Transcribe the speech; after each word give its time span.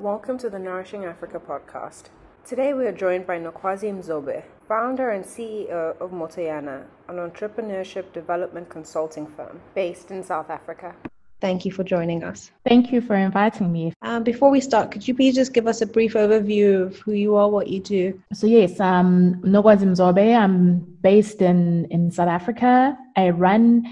Welcome 0.00 0.38
to 0.38 0.48
the 0.48 0.58
Nourishing 0.58 1.04
Africa 1.04 1.38
podcast. 1.38 2.04
Today 2.46 2.72
we 2.72 2.86
are 2.86 2.92
joined 2.92 3.26
by 3.26 3.38
Nokwazi 3.38 3.92
Mzobe, 3.92 4.42
founder 4.66 5.10
and 5.10 5.22
CEO 5.22 5.94
of 6.00 6.10
Matoyana, 6.10 6.84
an 7.10 7.16
entrepreneurship 7.16 8.10
development 8.14 8.70
consulting 8.70 9.26
firm 9.26 9.60
based 9.74 10.10
in 10.10 10.24
South 10.24 10.48
Africa. 10.48 10.94
Thank 11.42 11.66
you 11.66 11.70
for 11.70 11.84
joining 11.84 12.24
us. 12.24 12.50
Thank 12.66 12.90
you 12.92 13.02
for 13.02 13.14
inviting 13.14 13.70
me. 13.70 13.92
Um, 14.00 14.22
before 14.22 14.50
we 14.50 14.62
start, 14.62 14.90
could 14.90 15.06
you 15.06 15.14
please 15.14 15.34
just 15.34 15.52
give 15.52 15.66
us 15.66 15.82
a 15.82 15.86
brief 15.86 16.14
overview 16.14 16.86
of 16.86 16.96
who 17.00 17.12
you 17.12 17.36
are, 17.36 17.50
what 17.50 17.66
you 17.68 17.80
do? 17.80 18.18
So 18.32 18.46
yes, 18.46 18.80
um, 18.80 19.34
Nokwazi 19.42 19.84
Mzobe. 19.84 20.34
I'm 20.34 20.78
based 21.02 21.42
in 21.42 21.84
in 21.90 22.10
South 22.10 22.28
Africa. 22.28 22.96
I 23.18 23.28
run 23.28 23.84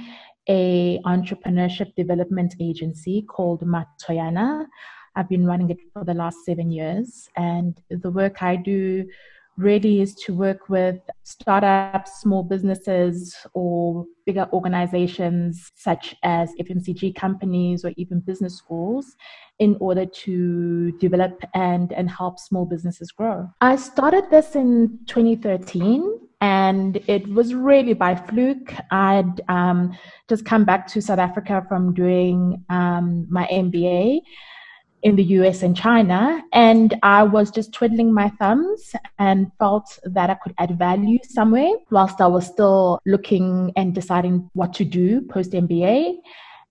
a 0.48 1.00
entrepreneurship 1.04 1.94
development 1.96 2.54
agency 2.58 3.20
called 3.20 3.60
Matoyana. 3.60 4.64
I've 5.18 5.28
been 5.28 5.44
running 5.44 5.70
it 5.70 5.78
for 5.92 6.04
the 6.04 6.14
last 6.14 6.44
seven 6.44 6.70
years, 6.70 7.28
and 7.36 7.76
the 7.90 8.10
work 8.10 8.40
I 8.40 8.54
do 8.54 9.04
really 9.56 10.00
is 10.00 10.14
to 10.14 10.32
work 10.32 10.68
with 10.68 11.00
startups, 11.24 12.20
small 12.20 12.44
businesses, 12.44 13.36
or 13.52 14.06
bigger 14.24 14.48
organizations 14.52 15.72
such 15.74 16.14
as 16.22 16.52
FMCG 16.60 17.16
companies 17.16 17.84
or 17.84 17.92
even 17.96 18.20
business 18.20 18.56
schools 18.56 19.16
in 19.58 19.76
order 19.80 20.06
to 20.06 20.92
develop 20.92 21.42
and, 21.54 21.92
and 21.92 22.08
help 22.08 22.38
small 22.38 22.64
businesses 22.64 23.10
grow. 23.10 23.50
I 23.60 23.74
started 23.74 24.30
this 24.30 24.54
in 24.54 25.00
2013 25.06 26.20
and 26.40 26.96
it 27.08 27.26
was 27.28 27.52
really 27.52 27.94
by 27.94 28.14
fluke. 28.14 28.72
I'd 28.92 29.40
um, 29.48 29.98
just 30.28 30.44
come 30.44 30.64
back 30.64 30.86
to 30.88 31.02
South 31.02 31.18
Africa 31.18 31.64
from 31.68 31.94
doing 31.94 32.64
um, 32.70 33.26
my 33.28 33.48
MBA 33.50 34.20
in 35.02 35.16
the 35.16 35.24
US 35.24 35.62
and 35.62 35.76
China, 35.76 36.42
and 36.52 36.98
I 37.02 37.22
was 37.22 37.50
just 37.50 37.72
twiddling 37.72 38.12
my 38.12 38.28
thumbs 38.38 38.94
and 39.18 39.50
felt 39.58 39.98
that 40.04 40.30
I 40.30 40.34
could 40.34 40.54
add 40.58 40.78
value 40.78 41.18
somewhere 41.22 41.72
whilst 41.90 42.20
I 42.20 42.26
was 42.26 42.46
still 42.46 43.00
looking 43.06 43.72
and 43.76 43.94
deciding 43.94 44.50
what 44.54 44.72
to 44.74 44.84
do 44.84 45.20
post 45.22 45.52
MBA. 45.52 46.16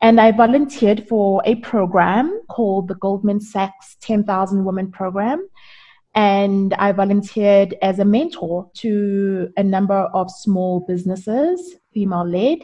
And 0.02 0.22
I 0.22 0.32
volunteered 0.32 1.08
for 1.08 1.42
a 1.46 1.56
program 1.56 2.42
called 2.50 2.88
the 2.88 2.96
Goldman 2.96 3.40
Sachs 3.40 3.98
10,000 4.02 4.64
Women 4.64 4.92
Program. 4.92 5.48
And 6.14 6.74
I 6.76 6.92
volunteered 6.92 7.76
as 7.82 8.00
a 8.00 8.06
mentor 8.06 8.70
to 8.78 9.52
a 9.58 9.64
number 9.64 10.10
of 10.14 10.30
small 10.32 10.82
businesses, 10.82 11.76
female 11.94 12.28
led 12.28 12.60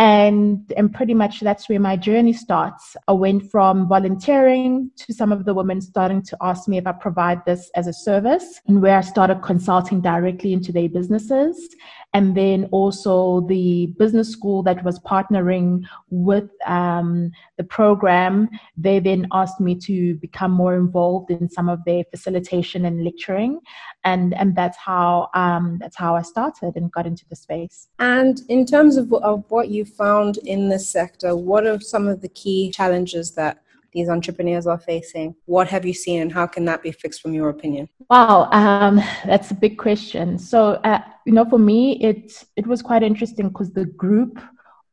and 0.00 0.72
and 0.78 0.94
pretty 0.94 1.12
much 1.12 1.40
that's 1.40 1.68
where 1.68 1.78
my 1.78 1.94
journey 1.94 2.32
starts. 2.32 2.96
I 3.06 3.12
went 3.12 3.50
from 3.50 3.86
volunteering 3.86 4.90
to 4.96 5.12
some 5.12 5.30
of 5.30 5.44
the 5.44 5.52
women 5.52 5.82
starting 5.82 6.22
to 6.22 6.36
ask 6.40 6.66
me 6.68 6.78
if 6.78 6.86
i 6.86 6.92
provide 6.92 7.44
this 7.44 7.70
as 7.74 7.86
a 7.86 7.92
service 7.92 8.60
and 8.66 8.80
where 8.80 8.96
i 8.96 9.02
started 9.02 9.42
consulting 9.42 10.00
directly 10.00 10.52
into 10.52 10.72
their 10.72 10.88
businesses 10.88 11.76
and 12.12 12.36
then 12.36 12.68
also 12.72 13.42
the 13.42 13.86
business 13.98 14.30
school 14.30 14.62
that 14.64 14.82
was 14.84 14.98
partnering 15.00 15.84
with 16.10 16.50
um, 16.66 17.30
the 17.56 17.64
program 17.64 18.48
they 18.76 18.98
then 18.98 19.28
asked 19.32 19.60
me 19.60 19.74
to 19.74 20.16
become 20.16 20.50
more 20.50 20.74
involved 20.74 21.30
in 21.30 21.48
some 21.48 21.68
of 21.68 21.78
their 21.84 22.02
facilitation 22.10 22.84
and 22.84 23.04
lecturing. 23.04 23.60
And 24.04 24.34
and 24.34 24.56
that's 24.56 24.78
how 24.78 25.28
um, 25.34 25.78
that's 25.80 25.96
how 25.96 26.16
i 26.16 26.22
started 26.22 26.76
and 26.76 26.90
got 26.90 27.06
into 27.06 27.24
the 27.28 27.36
space. 27.36 27.88
And 27.98 28.40
in 28.48 28.66
terms 28.66 28.96
of, 28.96 29.12
of 29.12 29.44
what 29.48 29.68
you 29.68 29.84
found 29.84 30.38
in 30.38 30.68
this 30.68 30.88
sector 30.90 31.36
what 31.36 31.66
are 31.66 31.80
some 31.80 32.08
of 32.08 32.20
the 32.22 32.28
key 32.28 32.70
challenges 32.70 33.32
that 33.32 33.62
these 33.92 34.08
entrepreneurs 34.08 34.66
are 34.66 34.78
facing? 34.78 35.34
What 35.46 35.68
have 35.68 35.84
you 35.84 35.94
seen 35.94 36.22
and 36.22 36.32
how 36.32 36.46
can 36.46 36.64
that 36.66 36.82
be 36.82 36.92
fixed 36.92 37.22
from 37.22 37.32
your 37.32 37.48
opinion? 37.48 37.88
Wow, 38.08 38.48
um, 38.52 38.96
that's 39.26 39.50
a 39.50 39.54
big 39.54 39.78
question. 39.78 40.38
So, 40.38 40.74
uh, 40.84 41.00
you 41.26 41.32
know, 41.32 41.44
for 41.44 41.58
me, 41.58 42.00
it, 42.00 42.44
it 42.56 42.66
was 42.66 42.82
quite 42.82 43.02
interesting 43.02 43.48
because 43.48 43.72
the 43.72 43.86
group 43.86 44.40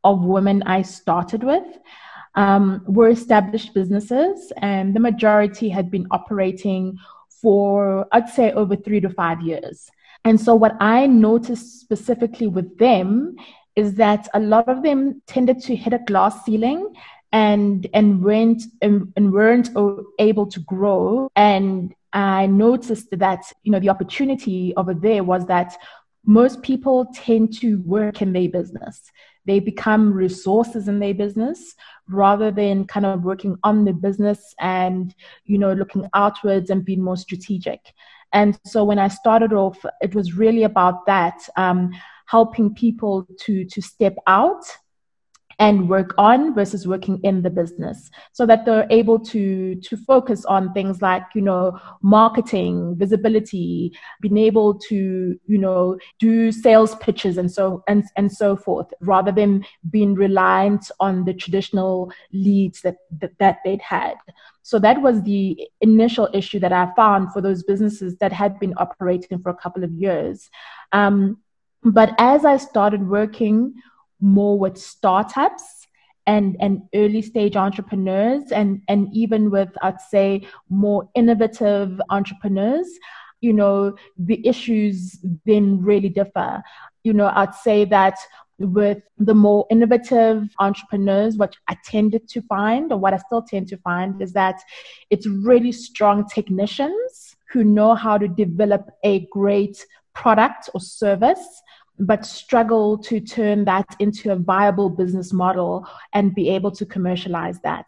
of 0.04 0.24
women 0.24 0.64
I 0.64 0.82
started 0.82 1.44
with 1.44 1.66
um, 2.36 2.84
were 2.88 3.10
established 3.10 3.74
businesses 3.74 4.54
and 4.58 4.96
the 4.96 5.00
majority 5.00 5.70
had 5.70 5.90
been 5.90 6.08
operating 6.12 6.98
for, 7.42 8.08
I'd 8.12 8.30
say, 8.30 8.52
over 8.52 8.76
three 8.76 9.00
to 9.02 9.10
five 9.10 9.42
years. 9.42 9.90
And 10.26 10.40
so, 10.40 10.56
what 10.56 10.76
I 10.80 11.08
noticed 11.08 11.80
specifically 11.80 12.48
with 12.48 12.78
them 12.78 13.36
is 13.76 13.94
that 13.94 14.28
a 14.34 14.40
lot 14.40 14.68
of 14.68 14.82
them 14.84 15.22
tended 15.28 15.60
to 15.62 15.76
hit 15.76 15.94
a 15.94 16.00
glass 16.00 16.44
ceiling 16.44 16.94
and 17.32 17.88
and 17.94 18.24
weren't 18.24 18.64
and, 18.82 19.12
and 19.16 19.34
weren't 19.34 19.70
able 20.20 20.48
to 20.48 20.60
grow. 20.62 21.30
And 21.36 21.94
i 22.14 22.46
noticed 22.46 23.10
that 23.12 23.44
you 23.64 23.72
know 23.72 23.80
the 23.80 23.90
opportunity 23.90 24.74
over 24.78 24.94
there 24.94 25.24
was 25.24 25.46
that 25.48 25.76
most 26.26 26.62
people 26.62 27.08
tend 27.14 27.54
to 27.54 27.82
work 27.84 28.22
in 28.22 28.34
their 28.34 28.50
business. 28.50 29.12
They 29.46 29.62
become 29.62 30.14
resources 30.14 30.90
in 30.90 31.00
their 31.00 31.14
business 31.14 31.74
rather 32.10 32.52
than 32.52 32.86
kind 32.86 33.06
of 33.06 33.24
working 33.24 33.58
on 33.64 33.86
the 33.86 33.94
business 33.94 34.54
and 34.60 35.16
you 35.46 35.58
know 35.58 35.74
looking 35.74 36.08
outwards 36.14 36.70
and 36.70 36.86
being 36.86 37.02
more 37.02 37.18
strategic. 37.18 37.94
And 38.34 38.60
so 38.66 38.84
when 38.84 39.00
i 39.00 39.08
started 39.08 39.54
off 39.54 39.78
it 40.02 40.14
was 40.14 40.34
really 40.34 40.64
about 40.64 41.06
that 41.06 41.38
um, 41.56 41.92
helping 42.26 42.74
people 42.74 43.26
to 43.40 43.66
to 43.66 43.82
step 43.82 44.16
out 44.28 44.64
and 45.60 45.90
work 45.90 46.14
on 46.20 46.54
versus 46.54 46.88
working 46.88 47.20
in 47.24 47.42
the 47.42 47.50
business 47.50 48.12
so 48.32 48.46
that 48.46 48.66
they're 48.66 48.88
able 48.92 49.18
to 49.18 49.76
to 49.76 49.98
focus 49.98 50.46
on 50.46 50.72
things 50.74 51.02
like 51.02 51.24
you 51.34 51.42
know 51.42 51.78
marketing 52.02 52.96
visibility 52.98 53.92
being 54.22 54.38
able 54.38 54.78
to 54.78 55.40
you 55.48 55.58
know 55.58 55.98
do 56.20 56.52
sales 56.52 56.96
pitches 56.96 57.38
and 57.38 57.52
so 57.52 57.84
and 57.88 58.04
and 58.16 58.32
so 58.32 58.56
forth 58.56 58.88
rather 59.02 59.32
than 59.32 59.66
being 59.90 60.14
reliant 60.14 60.92
on 61.00 61.26
the 61.26 61.34
traditional 61.34 62.12
leads 62.32 62.82
that 62.82 62.98
that, 63.20 63.32
that 63.40 63.58
they'd 63.66 63.82
had. 63.82 64.16
So 64.62 64.80
that 64.80 65.02
was 65.02 65.24
the 65.24 65.68
initial 65.82 66.30
issue 66.34 66.60
that 66.60 66.74
i 66.74 66.92
found 66.96 67.32
for 67.32 67.42
those 67.42 67.64
businesses 67.64 68.18
that 68.18 68.34
had 68.34 68.60
been 68.60 68.74
operating 68.78 69.40
for 69.40 69.50
a 69.50 69.56
couple 69.56 69.84
of 69.84 69.92
years. 69.92 70.50
Um, 70.92 71.40
but 71.84 72.14
as 72.18 72.44
i 72.44 72.58
started 72.58 73.08
working 73.08 73.74
more 74.20 74.58
with 74.58 74.78
startups 74.78 75.88
and, 76.26 76.58
and 76.60 76.82
early 76.94 77.22
stage 77.22 77.56
entrepreneurs 77.56 78.52
and, 78.52 78.82
and 78.88 79.08
even 79.14 79.50
with, 79.50 79.70
I'd 79.82 80.02
say, 80.02 80.46
more 80.70 81.10
innovative 81.16 82.00
entrepreneurs, 82.10 82.88
you 83.42 83.54
know, 83.54 83.96
the 84.18 84.46
issues 84.46 85.20
then 85.46 85.82
really 85.82 86.10
differ. 86.10 86.62
You 87.04 87.14
know, 87.14 87.32
I'd 87.34 87.56
say 87.56 87.86
that 87.86 88.18
with 88.60 89.00
the 89.18 89.36
more 89.36 89.68
innovative 89.70 90.50
entrepreneurs, 90.60 91.38
what 91.38 91.56
I 91.68 91.78
tended 91.86 92.28
to 92.30 92.42
find, 92.42 92.92
or 92.92 92.98
what 92.98 93.14
I 93.14 93.18
still 93.18 93.44
tend 93.44 93.68
to 93.70 93.78
find, 93.78 94.22
is 94.22 94.34
that 94.34 94.60
it's 95.10 95.28
really 95.28 95.72
strong 95.72 96.28
technicians 96.28 97.36
who 97.50 97.64
know 97.64 97.96
how 97.96 98.18
to 98.18 98.28
develop 98.28 98.90
a 99.04 99.28
great 99.32 99.86
product 100.14 100.70
or 100.74 100.82
service 100.82 101.62
but 102.00 102.26
struggle 102.26 102.98
to 102.98 103.20
turn 103.20 103.66
that 103.66 103.96
into 104.00 104.32
a 104.32 104.36
viable 104.36 104.90
business 104.90 105.34
model 105.34 105.88
and 106.14 106.36
be 106.36 106.50
able 106.50 106.72
to 106.72 106.86
commercialize 106.86 107.60
that. 107.62 107.88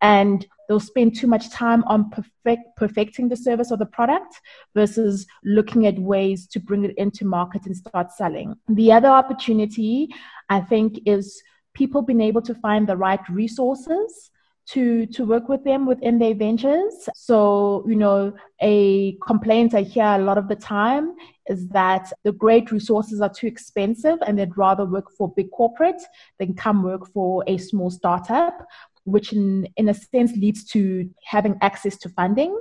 And 0.00 0.46
they'll 0.68 0.80
spend 0.80 1.16
too 1.16 1.26
much 1.26 1.50
time 1.50 1.84
on 1.84 2.10
perfect, 2.10 2.62
perfecting 2.76 3.28
the 3.28 3.36
service 3.36 3.70
or 3.70 3.76
the 3.76 3.86
product 3.86 4.40
versus 4.74 5.26
looking 5.44 5.86
at 5.86 5.98
ways 5.98 6.46
to 6.46 6.60
bring 6.60 6.84
it 6.84 6.96
into 6.96 7.24
market 7.24 7.66
and 7.66 7.76
start 7.76 8.12
selling. 8.12 8.54
The 8.68 8.92
other 8.92 9.08
opportunity, 9.08 10.08
I 10.48 10.60
think, 10.60 11.00
is 11.06 11.42
people 11.74 12.02
being 12.02 12.20
able 12.20 12.42
to 12.42 12.54
find 12.54 12.88
the 12.88 12.96
right 12.96 13.20
resources 13.28 14.30
to 14.68 15.06
to 15.06 15.24
work 15.24 15.48
with 15.48 15.64
them 15.64 15.86
within 15.86 16.18
their 16.18 16.34
ventures. 16.34 17.08
So, 17.14 17.84
you 17.88 17.96
know, 17.96 18.32
a 18.60 19.16
complaint 19.26 19.74
I 19.74 19.82
hear 19.82 20.04
a 20.04 20.18
lot 20.18 20.38
of 20.38 20.48
the 20.48 20.56
time 20.56 21.14
is 21.50 21.68
that 21.68 22.12
the 22.22 22.32
great 22.32 22.70
resources 22.70 23.20
are 23.20 23.28
too 23.28 23.48
expensive 23.48 24.18
and 24.26 24.38
they'd 24.38 24.56
rather 24.56 24.86
work 24.86 25.10
for 25.10 25.28
big 25.34 25.50
corporate 25.50 26.00
than 26.38 26.54
come 26.54 26.82
work 26.82 27.12
for 27.12 27.44
a 27.46 27.58
small 27.58 27.90
startup, 27.90 28.66
which 29.04 29.32
in, 29.32 29.68
in 29.76 29.88
a 29.88 29.94
sense 29.94 30.32
leads 30.36 30.64
to 30.64 31.10
having 31.24 31.58
access 31.60 31.96
to 31.98 32.08
funding. 32.10 32.58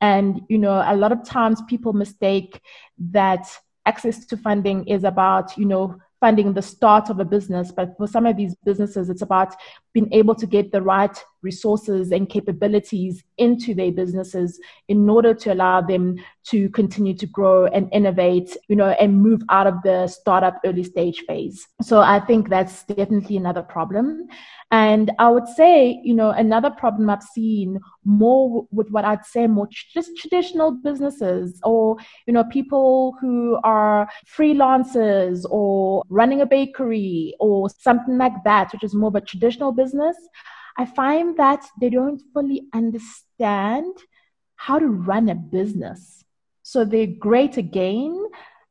And, 0.00 0.42
you 0.48 0.58
know, 0.58 0.84
a 0.86 0.94
lot 0.94 1.12
of 1.12 1.24
times 1.24 1.62
people 1.66 1.94
mistake 1.94 2.60
that 2.98 3.48
access 3.86 4.26
to 4.26 4.36
funding 4.36 4.86
is 4.86 5.04
about, 5.04 5.56
you 5.56 5.64
know, 5.64 5.96
funding 6.20 6.52
the 6.52 6.62
start 6.62 7.08
of 7.08 7.20
a 7.20 7.24
business. 7.24 7.72
But 7.72 7.96
for 7.96 8.06
some 8.06 8.26
of 8.26 8.36
these 8.36 8.54
businesses, 8.64 9.08
it's 9.08 9.22
about 9.22 9.54
being 9.94 10.12
able 10.12 10.34
to 10.34 10.46
get 10.46 10.72
the 10.72 10.82
right 10.82 11.16
resources 11.50 12.12
and 12.12 12.28
capabilities 12.28 13.24
into 13.38 13.74
their 13.74 13.92
businesses 13.92 14.60
in 14.88 15.08
order 15.08 15.32
to 15.42 15.52
allow 15.54 15.80
them 15.80 16.16
to 16.50 16.68
continue 16.70 17.14
to 17.14 17.26
grow 17.26 17.66
and 17.66 17.88
innovate, 17.92 18.56
you 18.68 18.76
know, 18.76 18.90
and 19.00 19.22
move 19.22 19.42
out 19.48 19.66
of 19.66 19.76
the 19.82 20.06
startup 20.06 20.60
early 20.64 20.84
stage 20.84 21.18
phase. 21.26 21.66
So 21.82 22.00
I 22.00 22.20
think 22.20 22.48
that's 22.48 22.84
definitely 22.84 23.36
another 23.36 23.62
problem. 23.62 24.28
And 24.72 25.12
I 25.20 25.30
would 25.30 25.46
say, 25.46 26.00
you 26.02 26.14
know, 26.14 26.30
another 26.30 26.70
problem 26.70 27.08
I've 27.08 27.22
seen 27.22 27.78
more 28.04 28.66
with 28.72 28.90
what 28.90 29.04
I'd 29.04 29.24
say 29.24 29.46
more 29.46 29.68
just 29.70 30.10
traditional 30.16 30.72
businesses 30.72 31.60
or, 31.62 31.96
you 32.26 32.32
know, 32.32 32.44
people 32.44 33.14
who 33.20 33.58
are 33.62 34.08
freelancers 34.36 35.44
or 35.48 36.02
running 36.08 36.40
a 36.40 36.46
bakery 36.46 37.34
or 37.38 37.70
something 37.70 38.18
like 38.18 38.42
that, 38.44 38.72
which 38.72 38.82
is 38.82 38.94
more 38.94 39.08
of 39.08 39.14
a 39.14 39.20
traditional 39.20 39.70
business. 39.72 40.16
I 40.78 40.84
find 40.84 41.36
that 41.38 41.64
they 41.80 41.90
don't 41.90 42.22
fully 42.32 42.68
understand 42.74 43.94
how 44.56 44.78
to 44.78 44.86
run 44.86 45.28
a 45.28 45.34
business. 45.34 46.24
So 46.62 46.84
they're 46.84 47.06
great 47.06 47.56
again 47.56 48.26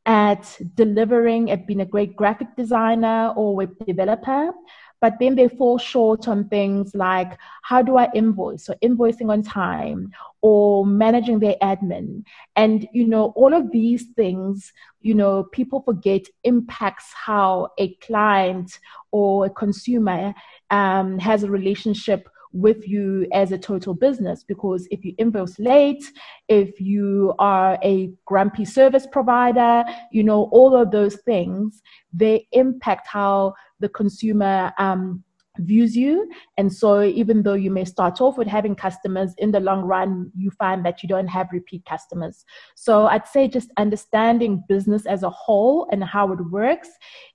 at 0.05 0.59
delivering, 0.75 1.49
at 1.49 1.65
being 1.65 1.81
a 1.81 1.85
great 1.85 2.15
graphic 2.15 2.55
designer 2.55 3.33
or 3.35 3.55
web 3.55 3.73
developer, 3.85 4.51
but 5.01 5.13
then 5.19 5.35
they 5.35 5.47
fall 5.47 5.77
short 5.77 6.27
on 6.27 6.47
things 6.49 6.95
like 6.95 7.37
how 7.63 7.81
do 7.81 7.97
I 7.97 8.09
invoice 8.13 8.69
or 8.69 8.75
invoicing 8.83 9.31
on 9.31 9.43
time 9.43 10.11
or 10.41 10.85
managing 10.85 11.39
their 11.39 11.55
admin. 11.61 12.23
And, 12.55 12.87
you 12.93 13.07
know, 13.07 13.33
all 13.35 13.53
of 13.53 13.71
these 13.71 14.05
things, 14.15 14.71
you 15.01 15.13
know, 15.13 15.43
people 15.51 15.81
forget 15.81 16.21
impacts 16.43 17.11
how 17.13 17.69
a 17.77 17.95
client 17.95 18.79
or 19.11 19.45
a 19.45 19.49
consumer 19.49 20.33
um, 20.71 21.19
has 21.19 21.43
a 21.43 21.49
relationship 21.51 22.27
with 22.55 22.87
you 22.87 23.27
as 23.33 23.51
a 23.51 23.57
total 23.57 23.93
business 23.93 24.43
because 24.43 24.87
if 24.89 25.03
you 25.03 25.13
invoice 25.17 25.59
late, 25.59 26.03
if 26.47 26.79
you 26.79 27.33
are 27.37 27.77
a 27.83 28.09
grumpy 28.25 28.63
service 28.63 29.05
provider, 29.11 29.83
you 30.09 30.23
know, 30.23 30.43
all 30.53 30.73
of 30.73 30.89
those 30.89 31.17
things, 31.25 31.81
they 32.13 32.47
impact 32.53 33.07
how 33.07 33.53
the 33.79 33.89
consumer 33.89 34.73
um, 34.77 35.23
views 35.59 35.95
you. 35.95 36.29
And 36.57 36.71
so, 36.71 37.01
even 37.01 37.43
though 37.43 37.53
you 37.53 37.71
may 37.71 37.85
start 37.85 38.21
off 38.21 38.37
with 38.37 38.47
having 38.47 38.75
customers, 38.75 39.33
in 39.37 39.51
the 39.51 39.59
long 39.59 39.81
run, 39.81 40.31
you 40.35 40.51
find 40.51 40.85
that 40.85 41.01
you 41.01 41.09
don't 41.09 41.27
have 41.27 41.47
repeat 41.51 41.85
customers. 41.85 42.45
So, 42.75 43.07
I'd 43.07 43.27
say 43.27 43.47
just 43.47 43.71
understanding 43.77 44.63
business 44.67 45.05
as 45.05 45.23
a 45.23 45.29
whole 45.29 45.87
and 45.91 46.03
how 46.03 46.31
it 46.31 46.39
works 46.51 46.89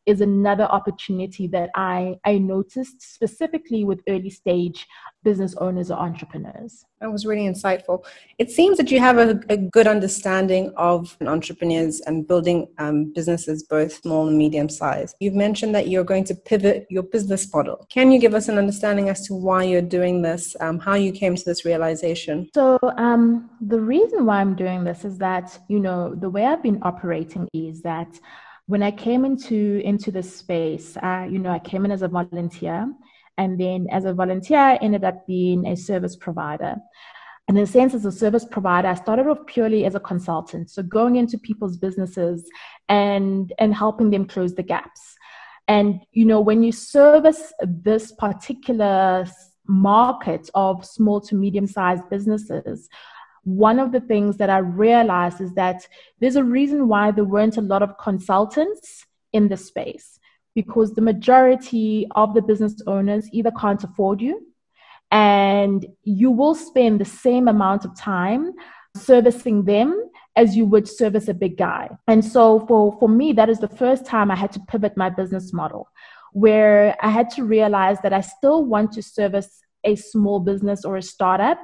is 0.06 0.20
another 0.20 0.64
opportunity 0.64 1.46
that 1.48 1.70
I, 1.75 2.16
I 2.25 2.38
noticed 2.38 3.02
specifically 3.02 3.84
with 3.84 4.00
early 4.08 4.31
stage 4.31 4.87
business 5.22 5.55
owners 5.56 5.90
or 5.90 5.99
entrepreneurs. 5.99 6.84
That 7.00 7.11
was 7.11 7.26
really 7.26 7.46
insightful. 7.46 8.05
It 8.38 8.50
seems 8.50 8.76
that 8.78 8.90
you 8.90 9.00
have 9.00 9.19
a, 9.19 9.40
a 9.49 9.56
good 9.56 9.87
understanding 9.87 10.72
of 10.76 11.17
entrepreneurs 11.20 12.00
and 12.00 12.26
building 12.26 12.69
um, 12.78 13.12
businesses, 13.12 13.62
both 13.62 13.93
small 13.93 14.28
and 14.28 14.37
medium 14.37 14.69
size. 14.69 15.14
You've 15.20 15.34
mentioned 15.34 15.75
that 15.75 15.88
you're 15.88 16.05
going 16.05 16.25
to 16.25 16.34
pivot 16.34 16.87
your 16.90 17.02
business 17.02 17.52
model. 17.52 17.87
Can 17.90 18.11
you 18.11 18.19
give 18.19 18.34
us 18.34 18.49
an 18.49 18.58
understanding 18.58 19.08
as 19.08 19.26
to 19.26 19.34
why 19.34 19.64
you're 19.64 19.82
doing 19.82 20.22
this, 20.22 20.56
um, 20.61 20.78
how 20.78 20.94
you 20.94 21.12
came 21.12 21.37
to 21.37 21.44
this 21.44 21.64
realization? 21.64 22.49
So, 22.55 22.78
um, 22.96 23.50
the 23.61 23.81
reason 23.81 24.26
why 24.26 24.40
I'm 24.40 24.55
doing 24.55 24.84
this 24.84 25.05
is 25.05 25.19
that, 25.19 25.58
you 25.69 25.81
know, 25.81 26.14
the 26.14 26.31
way 26.31 26.44
I've 26.46 26.62
been 26.62 26.81
operating 26.82 27.49
is 27.52 27.82
that 27.82 28.19
when 28.66 28.82
I 28.82 28.93
came 28.93 29.25
into 29.25 29.81
into 29.84 30.12
this 30.12 30.37
space, 30.37 30.96
uh, 30.99 31.26
you 31.28 31.38
know, 31.38 31.50
I 31.50 31.58
came 31.58 31.84
in 31.84 31.90
as 31.90 32.02
a 32.02 32.08
volunteer 32.08 32.88
and 33.36 33.58
then 33.58 33.86
as 33.90 34.04
a 34.04 34.12
volunteer, 34.12 34.58
I 34.58 34.76
ended 34.76 35.04
up 35.04 35.26
being 35.26 35.66
a 35.66 35.76
service 35.76 36.16
provider. 36.16 36.76
And 37.48 37.58
in 37.58 37.64
a 37.64 37.66
sense, 37.66 37.94
as 37.94 38.04
a 38.04 38.12
service 38.12 38.44
provider, 38.44 38.88
I 38.88 38.94
started 38.94 39.26
off 39.26 39.44
purely 39.46 39.84
as 39.84 39.94
a 39.94 40.00
consultant. 40.00 40.70
So 40.70 40.82
going 40.82 41.16
into 41.16 41.36
people's 41.38 41.76
businesses 41.76 42.48
and, 42.88 43.52
and 43.58 43.74
helping 43.74 44.10
them 44.10 44.26
close 44.26 44.54
the 44.54 44.62
gaps. 44.62 45.16
And, 45.66 46.00
you 46.12 46.24
know, 46.24 46.40
when 46.40 46.62
you 46.62 46.70
service 46.70 47.52
this 47.60 48.12
particular 48.12 49.26
market 49.66 50.48
of 50.54 50.84
small 50.84 51.20
to 51.22 51.34
medium 51.34 51.66
sized 51.66 52.08
businesses, 52.08 52.88
one 53.42 53.78
of 53.78 53.90
the 53.90 54.00
things 54.00 54.36
that 54.36 54.50
I 54.50 54.58
realized 54.58 55.40
is 55.40 55.54
that 55.54 55.88
there's 56.20 56.36
a 56.36 56.44
reason 56.44 56.88
why 56.88 57.10
there 57.10 57.24
weren't 57.24 57.56
a 57.56 57.62
lot 57.62 57.82
of 57.82 57.98
consultants 57.98 59.06
in 59.32 59.48
the 59.48 59.56
space 59.56 60.19
because 60.55 60.94
the 60.94 61.00
majority 61.00 62.06
of 62.17 62.35
the 62.35 62.43
business 62.43 62.82
owners 62.87 63.29
either 63.32 63.52
can't 63.52 63.85
afford 63.85 64.20
you 64.20 64.47
and 65.11 65.87
you 66.05 66.31
will 66.31 66.55
spend 66.55 67.00
the 67.00 67.05
same 67.05 67.49
amount 67.49 67.85
of 67.85 67.97
time 67.97 68.52
servicing 68.97 69.64
them 69.64 70.11
as 70.37 70.56
you 70.56 70.64
would 70.64 70.88
service 70.88 71.29
a 71.29 71.35
big 71.35 71.56
guy. 71.56 71.88
And 72.06 72.25
so 72.25 72.64
for, 72.67 72.97
for 72.99 73.08
me, 73.08 73.32
that 73.32 73.49
is 73.49 73.58
the 73.58 73.69
first 73.69 74.06
time 74.06 74.31
I 74.31 74.37
had 74.37 74.52
to 74.52 74.61
pivot 74.69 74.97
my 74.97 75.11
business 75.11 75.52
model 75.52 75.88
where 76.32 76.97
I 77.02 77.11
had 77.11 77.31
to 77.31 77.44
realize 77.44 77.99
that 78.02 78.12
I 78.12 78.20
still 78.20 78.64
want 78.64 78.93
to 78.93 79.02
service 79.02 79.61
a 79.82 79.97
small 79.97 80.41
business 80.41 80.85
or 80.85 80.97
a 80.97 81.02
startup 81.02 81.58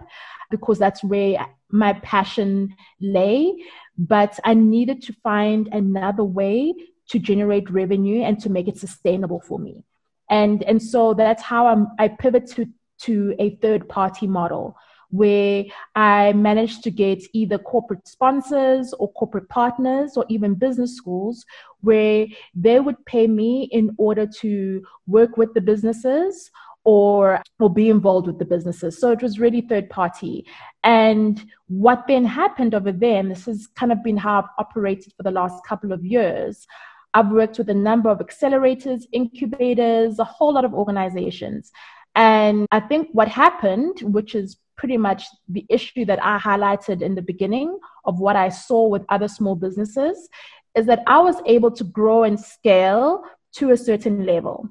because 0.51 0.79
that's 0.79 1.05
where 1.05 1.47
my 1.71 1.93
passion 1.95 2.75
lay. 3.01 3.55
But 3.99 4.39
I 4.45 4.55
needed 4.55 5.03
to 5.03 5.13
find 5.23 5.69
another 5.73 6.25
way 6.25 6.75
to 7.11 7.19
generate 7.19 7.71
revenue 7.71 8.23
and 8.23 8.41
to 8.41 8.51
make 8.51 8.69
it 8.69 8.79
sustainable 8.79 9.41
for 9.41 9.59
me. 9.59 9.85
And, 10.29 10.63
and 10.65 10.83
so 10.83 11.15
that's 11.15 11.43
how 11.43 11.67
I'm, 11.67 11.89
I 11.99 12.09
pivot 12.09 12.49
to, 12.53 12.67
to 13.03 13.35
a 13.39 13.57
third 13.57 13.89
party 13.89 14.27
model 14.27 14.77
where 15.11 15.65
I 15.95 16.33
managed 16.33 16.83
to 16.85 16.91
get 16.91 17.23
either 17.33 17.59
corporate 17.59 18.09
sponsors 18.09 18.93
or 18.95 19.13
corporate 19.13 19.49
partners 19.49 20.17
or 20.17 20.25
even 20.29 20.55
business 20.55 20.97
schools 20.97 21.45
where 21.81 22.27
they 22.55 22.81
would 22.81 23.05
pay 23.07 23.27
me 23.27 23.69
in 23.71 23.95
order 23.99 24.27
to 24.41 24.85
work 25.07 25.37
with 25.37 25.55
the 25.55 25.61
businesses 25.61 26.51
or 26.85 27.43
or 27.59 27.69
be 27.69 27.91
involved 27.91 28.29
with 28.29 28.39
the 28.39 28.45
businesses. 28.45 28.99
So 28.99 29.11
it 29.11 29.21
was 29.21 29.41
really 29.41 29.61
third 29.61 29.91
party. 29.91 30.47
And 30.85 31.45
what 31.67 32.05
then 32.07 32.25
happened 32.25 32.75
over 32.75 32.93
there, 32.93 33.19
and 33.19 33.31
this 33.31 33.47
has 33.47 33.67
kind 33.75 33.91
of 33.91 34.05
been 34.05 34.17
how 34.17 34.39
I've 34.39 34.51
operated 34.59 35.13
for 35.17 35.25
the 35.25 35.33
last 35.33 35.65
couple 35.67 35.93
of 35.93 36.05
years, 36.05 36.67
I've 37.17 37.31
worked 37.31 37.57
with 37.57 37.71
a 37.71 37.75
number 37.75 38.11
of 38.11 38.19
accelerators, 38.19 39.05
incubators, 39.11 40.19
a 40.19 40.25
whole 40.25 40.53
lot 40.53 40.67
of 40.67 40.75
organizations. 40.75 41.73
And 42.15 42.67
I 42.71 42.81
think 42.81 43.09
what 43.13 43.27
happened, 43.27 44.03
which 44.03 44.35
is 44.35 44.59
pretty 44.77 44.99
much 44.99 45.25
the 45.49 45.65
issue 45.71 46.05
that 46.05 46.23
I 46.23 46.39
highlighted 46.39 47.01
in 47.01 47.15
the 47.15 47.23
beginning 47.23 47.79
of 48.05 48.21
what 48.21 48.37
I 48.37 48.51
saw 48.51 48.87
with 48.89 49.03
other 49.09 49.29
small 49.29 49.57
businesses, 49.57 50.29
is 50.75 50.85
that 50.85 51.03
I 51.07 51.19
was 51.21 51.37
able 51.47 51.71
to 51.71 51.85
grow 51.85 52.25
and 52.25 52.39
scale 52.39 53.23
to 53.55 53.71
a 53.71 53.79
certain 53.79 54.27
level. 54.27 54.69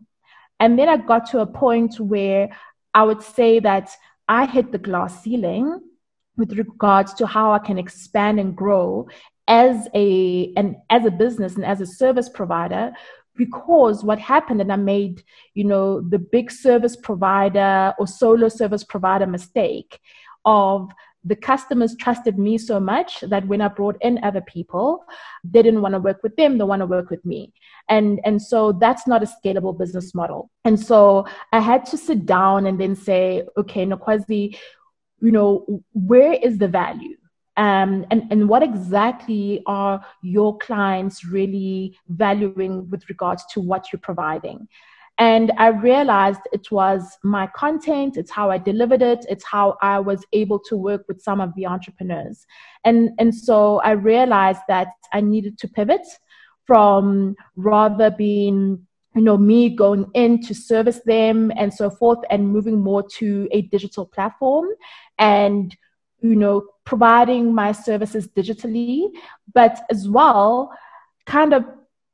And 0.60 0.78
then 0.78 0.88
I 0.88 0.98
got 0.98 1.26
to 1.32 1.40
a 1.40 1.48
point 1.48 2.00
where 2.00 2.56
I 2.94 3.02
would 3.02 3.24
say 3.24 3.60
that 3.62 3.90
I 4.28 4.46
hit 4.46 4.72
the 4.72 4.78
glass 4.78 5.24
ceiling 5.24 5.82
with 6.38 6.52
regards 6.60 7.16
to 7.16 7.26
how 7.26 7.54
I 7.54 7.60
can 7.60 7.80
expand 7.80 8.40
and 8.40 8.56
grow 8.56 9.08
as 9.48 9.88
a 9.94 10.54
and 10.58 10.76
as 10.90 11.06
a 11.06 11.12
business 11.12 11.56
and 11.56 11.66
as 11.66 11.82
a 11.82 11.86
service 11.86 12.30
provider 12.30 12.92
because 13.36 14.04
what 14.04 14.20
happened 14.20 14.62
and 14.62 14.72
i 14.72 14.76
made 14.76 15.24
you 15.54 15.64
know 15.64 16.02
the 16.02 16.20
big 16.20 16.50
service 16.50 16.96
provider 16.96 17.94
or 18.00 18.08
solo 18.08 18.50
service 18.50 18.84
provider 18.84 19.28
mistake 19.28 20.00
of 20.46 20.90
the 21.26 21.36
customers 21.36 21.96
trusted 22.00 22.38
me 22.38 22.58
so 22.58 22.80
much 22.80 23.22
that 23.22 23.48
when 23.48 23.62
i 23.62 23.68
brought 23.68 23.98
in 24.02 24.24
other 24.24 24.42
people 24.42 25.04
they 25.44 25.62
didn't 25.62 25.82
want 25.82 25.94
to 25.94 26.00
work 26.00 26.22
with 26.24 26.36
them 26.36 26.58
they 26.58 26.64
want 26.64 26.82
to 26.82 26.86
work 26.86 27.10
with 27.10 27.26
me. 27.26 27.52
And 27.90 28.20
and 28.24 28.42
so 28.42 28.72
that's 28.72 29.08
not 29.08 29.24
a 29.24 29.28
scalable 29.28 29.78
business 29.78 30.16
model. 30.16 30.50
And 30.64 30.80
so 30.80 31.26
i 31.52 31.60
had 31.60 31.86
to 31.88 31.98
sit 31.98 32.26
down 32.26 32.68
and 32.68 32.80
then 32.80 32.96
say 32.96 33.44
okay 33.58 33.86
nokwazi 33.86 34.58
you 35.22 35.32
know 35.32 35.84
where 35.94 36.34
is 36.34 36.58
the 36.58 36.68
value 36.68 37.18
um, 37.58 38.06
and, 38.12 38.24
and 38.32 38.50
what 38.50 38.64
exactly 38.64 39.62
are 39.66 40.04
your 40.22 40.58
clients 40.58 41.24
really 41.24 41.98
valuing 42.10 42.90
with 42.90 43.08
regards 43.10 43.46
to 43.54 43.62
what 43.62 43.92
you're 43.92 44.00
providing? 44.00 44.68
And 45.18 45.54
I 45.58 45.68
realized 45.68 46.42
it 46.52 46.70
was 46.72 47.18
my 47.24 47.48
content, 47.48 48.18
it's 48.18 48.32
how 48.32 48.52
I 48.52 48.58
delivered 48.58 49.02
it, 49.02 49.26
it's 49.30 49.46
how 49.46 49.78
I 49.82 50.00
was 50.00 50.26
able 50.34 50.60
to 50.60 50.76
work 50.76 51.06
with 51.08 51.22
some 51.22 51.40
of 51.40 51.56
the 51.56 51.66
entrepreneurs. 51.66 52.46
And, 52.84 53.12
and 53.18 53.34
so 53.34 53.80
I 53.80 53.92
realized 53.92 54.62
that 54.68 54.90
I 55.14 55.22
needed 55.22 55.58
to 55.60 55.70
pivot 55.70 56.06
from 56.66 57.36
rather 57.56 58.10
being 58.12 58.86
you 59.16 59.22
know 59.22 59.38
me 59.38 59.70
going 59.70 60.06
in 60.14 60.42
to 60.42 60.54
service 60.54 61.00
them 61.06 61.52
and 61.56 61.74
so 61.74 61.90
forth 61.90 62.20
and 62.30 62.50
moving 62.50 62.82
more 62.82 63.02
to 63.02 63.48
a 63.52 63.62
digital 63.62 64.06
platform 64.06 64.68
and 65.18 65.78
you 66.30 66.36
know, 66.36 66.66
providing 66.86 67.54
my 67.54 67.72
services 67.72 68.28
digitally, 68.28 69.10
but 69.54 69.82
as 69.90 70.08
well, 70.08 70.72
kind 71.26 71.54
of 71.54 71.66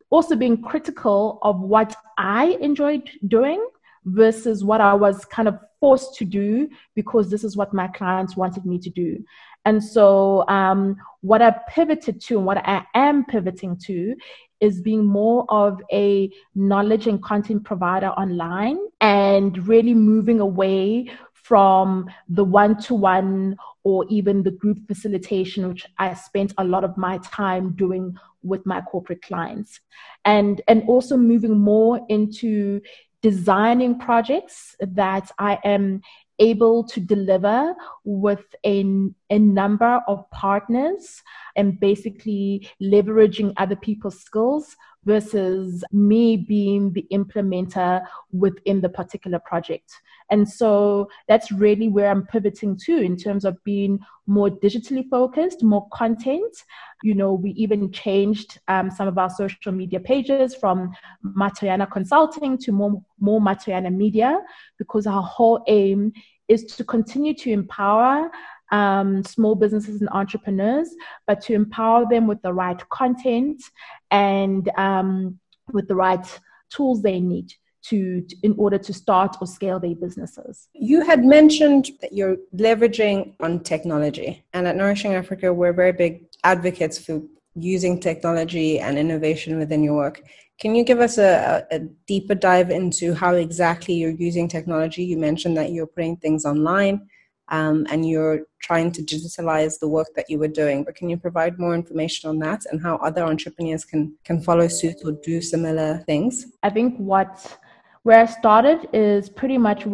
also 0.09 0.35
being 0.35 0.61
critical 0.61 1.39
of 1.41 1.59
what 1.59 1.95
I 2.17 2.57
enjoyed 2.61 3.09
doing 3.27 3.65
versus 4.05 4.63
what 4.63 4.81
I 4.81 4.93
was 4.93 5.25
kind 5.25 5.47
of 5.47 5.59
forced 5.79 6.15
to 6.15 6.25
do 6.25 6.69
because 6.95 7.29
this 7.29 7.43
is 7.43 7.57
what 7.57 7.73
my 7.73 7.87
clients 7.87 8.35
wanted 8.35 8.65
me 8.65 8.77
to 8.79 8.89
do. 8.89 9.23
And 9.65 9.83
so, 9.83 10.47
um, 10.47 10.95
what 11.21 11.41
I 11.41 11.51
pivoted 11.69 12.19
to 12.21 12.37
and 12.37 12.45
what 12.45 12.57
I 12.57 12.83
am 12.95 13.25
pivoting 13.25 13.77
to 13.85 14.15
is 14.59 14.81
being 14.81 15.05
more 15.05 15.45
of 15.49 15.81
a 15.91 16.31
knowledge 16.55 17.07
and 17.07 17.21
content 17.21 17.63
provider 17.63 18.09
online 18.09 18.77
and 19.01 19.67
really 19.67 19.93
moving 19.93 20.39
away 20.39 21.11
from 21.51 22.09
the 22.29 22.45
one 22.45 22.81
to 22.81 22.95
one 22.95 23.57
or 23.83 24.05
even 24.07 24.41
the 24.41 24.51
group 24.51 24.77
facilitation, 24.87 25.67
which 25.67 25.85
I 25.97 26.13
spent 26.13 26.53
a 26.57 26.63
lot 26.63 26.85
of 26.85 26.95
my 26.95 27.17
time 27.25 27.73
doing 27.73 28.15
with 28.41 28.65
my 28.65 28.79
corporate 28.79 29.21
clients. 29.21 29.81
And, 30.23 30.61
and 30.69 30.83
also 30.87 31.17
moving 31.17 31.57
more 31.57 31.99
into 32.07 32.79
designing 33.21 33.99
projects 33.99 34.77
that 34.79 35.29
I 35.39 35.59
am 35.65 36.03
able 36.39 36.85
to 36.85 37.01
deliver 37.01 37.75
with 38.05 38.45
a, 38.65 38.85
a 39.31 39.39
number 39.39 40.01
of 40.07 40.29
partners 40.29 41.23
and 41.55 41.79
basically 41.79 42.69
leveraging 42.81 43.53
other 43.57 43.75
people's 43.75 44.19
skills 44.19 44.75
versus 45.03 45.83
me 45.91 46.37
being 46.37 46.93
the 46.93 47.07
implementer 47.11 48.05
within 48.31 48.81
the 48.81 48.89
particular 48.89 49.39
project. 49.39 49.91
And 50.29 50.47
so 50.47 51.09
that's 51.27 51.51
really 51.51 51.87
where 51.87 52.11
I'm 52.11 52.27
pivoting 52.27 52.77
to 52.85 52.97
in 52.97 53.17
terms 53.17 53.43
of 53.43 53.61
being 53.63 53.99
more 54.27 54.49
digitally 54.49 55.09
focused, 55.09 55.63
more 55.63 55.87
content. 55.91 56.55
You 57.01 57.15
know, 57.15 57.33
we 57.33 57.51
even 57.51 57.91
changed 57.91 58.59
um, 58.67 58.91
some 58.91 59.07
of 59.07 59.17
our 59.17 59.29
social 59.29 59.71
media 59.71 59.99
pages 59.99 60.53
from 60.53 60.91
Matoyana 61.25 61.89
Consulting 61.89 62.57
to 62.59 62.71
more, 62.71 63.01
more 63.19 63.41
Matoyana 63.41 63.91
Media 63.91 64.39
because 64.77 65.07
our 65.07 65.23
whole 65.23 65.63
aim 65.67 66.13
is 66.47 66.65
to 66.65 66.83
continue 66.83 67.33
to 67.33 67.49
empower 67.49 68.29
um, 68.71 69.23
small 69.23 69.55
businesses 69.55 70.01
and 70.01 70.09
entrepreneurs, 70.11 70.89
but 71.27 71.41
to 71.41 71.53
empower 71.53 72.05
them 72.09 72.27
with 72.27 72.41
the 72.41 72.53
right 72.53 72.87
content 72.89 73.61
and 74.09 74.69
um, 74.77 75.39
with 75.71 75.87
the 75.87 75.95
right 75.95 76.39
tools 76.69 77.01
they 77.01 77.19
need 77.19 77.53
to, 77.83 78.25
in 78.43 78.53
order 78.57 78.77
to 78.77 78.93
start 78.93 79.35
or 79.41 79.47
scale 79.47 79.79
their 79.79 79.95
businesses. 79.95 80.67
You 80.73 81.01
had 81.03 81.25
mentioned 81.25 81.89
that 82.01 82.13
you're 82.13 82.37
leveraging 82.55 83.33
on 83.39 83.61
technology, 83.61 84.45
and 84.53 84.67
at 84.67 84.75
Nourishing 84.75 85.13
Africa, 85.15 85.53
we're 85.53 85.73
very 85.73 85.91
big 85.91 86.25
advocates 86.43 86.97
for 87.03 87.21
using 87.55 87.99
technology 87.99 88.79
and 88.79 88.97
innovation 88.97 89.57
within 89.57 89.83
your 89.83 89.95
work. 89.95 90.21
Can 90.59 90.75
you 90.75 90.83
give 90.83 90.99
us 90.99 91.17
a, 91.17 91.65
a, 91.71 91.79
deeper 92.07 92.35
dive 92.35 92.69
into 92.69 93.13
how 93.13 93.33
exactly 93.33 93.95
you're 93.95 94.11
using 94.11 94.47
technology? 94.47 95.03
You 95.03 95.17
mentioned 95.17 95.57
that 95.57 95.71
you're 95.71 95.87
putting 95.87 96.17
things 96.17 96.45
online 96.45 97.09
um, 97.51 97.85
and 97.89 98.07
you're 98.07 98.39
trying 98.61 98.91
to 98.93 99.01
digitalize 99.03 99.77
the 99.79 99.87
work 99.87 100.07
that 100.15 100.29
you 100.29 100.39
were 100.39 100.47
doing. 100.47 100.83
But 100.83 100.95
can 100.95 101.09
you 101.09 101.17
provide 101.17 101.59
more 101.59 101.75
information 101.75 102.29
on 102.29 102.39
that 102.39 102.61
and 102.71 102.81
how 102.81 102.95
other 102.97 103.23
entrepreneurs 103.23 103.85
can 103.85 104.13
can 104.23 104.41
follow 104.41 104.67
suit 104.67 104.95
or 105.05 105.11
do 105.11 105.41
similar 105.41 105.99
things? 106.07 106.45
I 106.63 106.69
think 106.69 106.97
what 106.97 107.57
where 108.03 108.19
I 108.19 108.25
started 108.25 108.89
is 108.93 109.29
pretty 109.29 109.57
much 109.57 109.85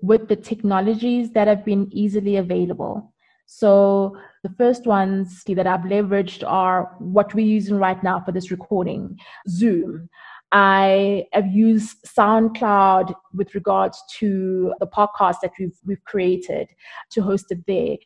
with 0.00 0.28
the 0.28 0.36
technologies 0.36 1.30
that 1.32 1.48
have 1.48 1.64
been 1.64 1.88
easily 1.92 2.36
available. 2.36 3.12
So 3.46 4.16
the 4.42 4.54
first 4.56 4.86
ones 4.86 5.42
that 5.46 5.66
I've 5.66 5.80
leveraged 5.80 6.44
are 6.46 6.96
what 6.98 7.34
we're 7.34 7.46
using 7.46 7.76
right 7.76 8.02
now 8.02 8.20
for 8.20 8.32
this 8.32 8.50
recording, 8.50 9.18
Zoom. 9.48 10.08
I 10.56 11.26
have 11.32 11.48
used 11.48 11.96
SoundCloud 12.04 13.12
with 13.34 13.56
regards 13.56 14.00
to 14.18 14.72
the 14.78 14.86
podcast 14.86 15.38
that 15.42 15.50
we've, 15.58 15.76
we've 15.84 16.04
created 16.04 16.68
to 17.10 17.22
host 17.22 17.46
it 17.50 17.66
there. 17.66 17.96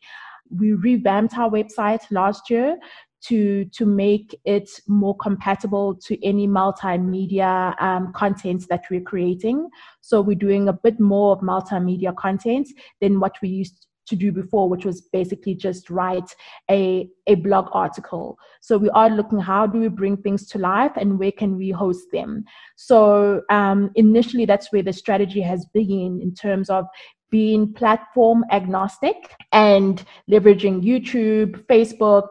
We 0.49 0.73
revamped 0.73 1.37
our 1.37 1.51
website 1.51 2.01
last 2.09 2.49
year 2.49 2.75
to 3.21 3.65
to 3.65 3.85
make 3.85 4.39
it 4.45 4.67
more 4.87 5.15
compatible 5.17 5.93
to 5.93 6.25
any 6.25 6.47
multimedia 6.47 7.79
um, 7.79 8.13
content 8.13 8.65
that 8.69 8.85
we're 8.89 9.01
creating. 9.01 9.69
So 10.01 10.19
we're 10.19 10.35
doing 10.35 10.69
a 10.69 10.73
bit 10.73 10.99
more 10.99 11.33
of 11.33 11.41
multimedia 11.41 12.15
content 12.15 12.67
than 12.99 13.19
what 13.19 13.35
we 13.43 13.49
used 13.49 13.85
to 14.09 14.15
do 14.15 14.31
before, 14.31 14.69
which 14.69 14.85
was 14.85 15.01
basically 15.01 15.55
just 15.55 15.89
write 15.89 16.35
a, 16.69 17.07
a 17.27 17.35
blog 17.35 17.67
article. 17.71 18.37
So 18.61 18.77
we 18.77 18.89
are 18.89 19.09
looking 19.09 19.39
how 19.39 19.65
do 19.67 19.79
we 19.79 19.87
bring 19.87 20.17
things 20.17 20.47
to 20.49 20.57
life 20.57 20.91
and 20.95 21.17
where 21.19 21.31
can 21.31 21.55
we 21.55 21.69
host 21.71 22.11
them. 22.11 22.43
So 22.75 23.41
um, 23.49 23.91
initially, 23.95 24.45
that's 24.45 24.71
where 24.71 24.83
the 24.83 24.93
strategy 24.93 25.41
has 25.41 25.65
been 25.73 26.19
in 26.21 26.33
terms 26.33 26.69
of 26.69 26.85
being 27.31 27.73
platform 27.73 28.43
agnostic 28.51 29.35
and 29.51 30.03
leveraging 30.29 30.83
YouTube, 30.83 31.63
Facebook, 31.65 32.27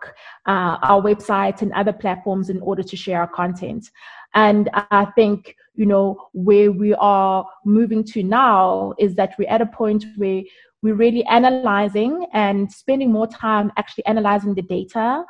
uh, 0.47 0.77
our 0.83 1.01
website, 1.01 1.63
and 1.63 1.73
other 1.73 1.93
platforms 1.93 2.51
in 2.51 2.61
order 2.61 2.83
to 2.83 2.97
share 2.97 3.21
our 3.21 3.29
content. 3.29 3.89
And 4.35 4.69
I 4.75 5.07
think, 5.15 5.55
you 5.75 5.87
know, 5.87 6.29
where 6.33 6.73
we 6.73 6.95
are 6.95 7.47
moving 7.65 8.05
to 8.05 8.23
now 8.23 8.93
is 8.99 9.15
that 9.15 9.35
we're 9.39 9.49
at 9.49 9.63
a 9.63 9.67
point 9.67 10.05
where 10.17 10.43
we're 10.83 10.95
really 10.95 11.25
analyzing 11.27 12.27
and 12.33 12.71
spending 12.71 13.13
more 13.13 13.27
time 13.27 13.73
actually 13.77 14.07
analyzing 14.07 14.55
the 14.55 14.63
data 14.63 15.25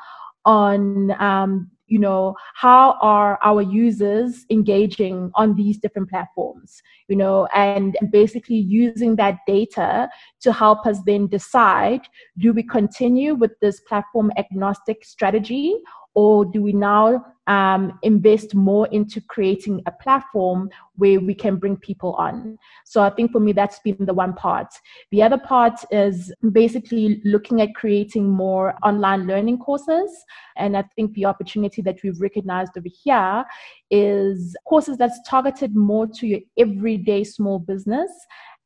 on 0.44 1.10
um, 1.20 1.70
you 1.88 1.98
know 1.98 2.34
how 2.54 2.96
are 3.00 3.38
our 3.42 3.62
users 3.62 4.44
engaging 4.50 5.30
on 5.34 5.54
these 5.54 5.78
different 5.78 6.08
platforms 6.08 6.82
you 7.08 7.16
know 7.16 7.46
and 7.54 7.96
basically 8.10 8.56
using 8.56 9.16
that 9.16 9.38
data 9.46 10.08
to 10.40 10.52
help 10.52 10.86
us 10.86 10.98
then 11.06 11.26
decide 11.26 12.00
do 12.38 12.52
we 12.52 12.62
continue 12.62 13.34
with 13.34 13.52
this 13.60 13.80
platform 13.80 14.30
agnostic 14.36 15.04
strategy 15.04 15.74
or 16.14 16.44
do 16.44 16.62
we 16.62 16.72
now 16.72 17.24
um, 17.48 17.98
invest 18.02 18.54
more 18.54 18.86
into 18.88 19.20
creating 19.20 19.82
a 19.86 19.92
platform 19.92 20.70
where 20.96 21.18
we 21.18 21.34
can 21.34 21.56
bring 21.56 21.76
people 21.76 22.14
on? 22.14 22.58
So 22.84 23.02
I 23.02 23.10
think 23.10 23.32
for 23.32 23.40
me, 23.40 23.52
that's 23.52 23.80
been 23.80 23.96
the 23.98 24.14
one 24.14 24.34
part. 24.34 24.68
The 25.10 25.22
other 25.22 25.38
part 25.38 25.80
is 25.90 26.32
basically 26.52 27.20
looking 27.24 27.60
at 27.60 27.74
creating 27.74 28.28
more 28.28 28.74
online 28.84 29.26
learning 29.26 29.58
courses. 29.58 30.10
And 30.56 30.76
I 30.76 30.84
think 30.94 31.14
the 31.14 31.24
opportunity 31.24 31.82
that 31.82 32.02
we've 32.02 32.20
recognized 32.20 32.72
over 32.76 32.88
here 33.02 33.44
is 33.90 34.56
courses 34.66 34.98
that's 34.98 35.20
targeted 35.26 35.74
more 35.74 36.06
to 36.06 36.26
your 36.26 36.40
everyday 36.58 37.24
small 37.24 37.58
business. 37.58 38.10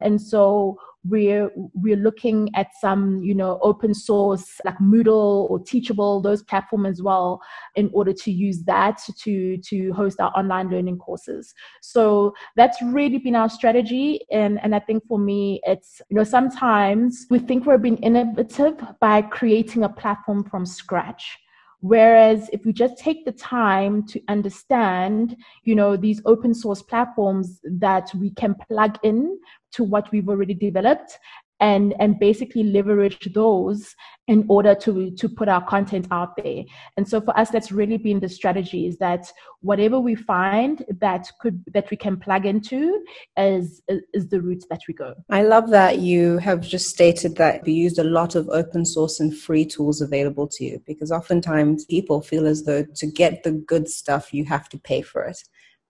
And 0.02 0.20
so 0.20 0.78
we're 1.04 1.50
we're 1.74 1.96
looking 1.96 2.48
at 2.54 2.68
some 2.80 3.22
you 3.22 3.34
know 3.34 3.58
open 3.60 3.92
source 3.92 4.60
like 4.64 4.78
moodle 4.78 5.50
or 5.50 5.58
teachable 5.58 6.20
those 6.20 6.44
platform 6.44 6.86
as 6.86 7.02
well 7.02 7.40
in 7.74 7.90
order 7.92 8.12
to 8.12 8.30
use 8.30 8.62
that 8.62 9.00
to 9.18 9.56
to 9.58 9.92
host 9.94 10.20
our 10.20 10.32
online 10.36 10.70
learning 10.70 10.98
courses. 10.98 11.54
So 11.80 12.34
that's 12.54 12.80
really 12.82 13.18
been 13.18 13.34
our 13.34 13.48
strategy. 13.48 14.20
And 14.30 14.62
and 14.62 14.74
i 14.74 14.78
think 14.78 15.04
for 15.06 15.18
me 15.18 15.60
it's 15.64 16.00
you 16.08 16.16
know 16.16 16.24
sometimes 16.24 17.26
we 17.30 17.38
think 17.38 17.66
we're 17.66 17.78
being 17.78 17.98
innovative 17.98 18.74
by 19.00 19.22
creating 19.22 19.84
a 19.84 19.88
platform 19.88 20.44
from 20.44 20.64
scratch 20.64 21.38
Whereas 21.82 22.48
if 22.52 22.64
we 22.64 22.72
just 22.72 22.96
take 22.96 23.24
the 23.24 23.32
time 23.32 24.06
to 24.06 24.22
understand, 24.28 25.36
you 25.64 25.74
know, 25.74 25.96
these 25.96 26.22
open 26.24 26.54
source 26.54 26.80
platforms 26.80 27.60
that 27.64 28.08
we 28.14 28.30
can 28.30 28.54
plug 28.68 29.00
in 29.02 29.36
to 29.72 29.82
what 29.82 30.10
we've 30.12 30.28
already 30.28 30.54
developed 30.54 31.18
and 31.62 31.94
and 32.00 32.18
basically 32.18 32.64
leverage 32.64 33.32
those 33.32 33.94
in 34.26 34.44
order 34.48 34.74
to 34.74 35.10
to 35.12 35.28
put 35.28 35.48
our 35.48 35.64
content 35.64 36.08
out 36.10 36.36
there. 36.36 36.64
And 36.96 37.08
so 37.08 37.20
for 37.20 37.38
us 37.38 37.50
that's 37.50 37.70
really 37.72 37.96
been 37.96 38.20
the 38.20 38.28
strategy 38.28 38.86
is 38.86 38.98
that 38.98 39.32
whatever 39.60 40.00
we 40.00 40.16
find 40.16 40.84
that 41.00 41.30
could 41.40 41.62
that 41.72 41.88
we 41.90 41.96
can 41.96 42.16
plug 42.18 42.44
into 42.46 43.02
is 43.36 43.80
is 44.12 44.28
the 44.28 44.42
route 44.42 44.64
that 44.70 44.80
we 44.88 44.94
go. 44.94 45.14
I 45.30 45.42
love 45.44 45.70
that 45.70 46.00
you 46.00 46.38
have 46.38 46.60
just 46.62 46.90
stated 46.90 47.36
that 47.36 47.66
you 47.66 47.74
used 47.74 48.00
a 48.00 48.04
lot 48.18 48.34
of 48.34 48.48
open 48.48 48.84
source 48.84 49.20
and 49.20 49.36
free 49.36 49.64
tools 49.64 50.00
available 50.00 50.48
to 50.48 50.64
you 50.64 50.82
because 50.84 51.12
oftentimes 51.12 51.84
people 51.84 52.20
feel 52.20 52.46
as 52.46 52.64
though 52.64 52.84
to 52.96 53.06
get 53.06 53.44
the 53.44 53.52
good 53.52 53.88
stuff 53.88 54.34
you 54.34 54.44
have 54.46 54.68
to 54.70 54.78
pay 54.78 55.00
for 55.00 55.22
it 55.22 55.38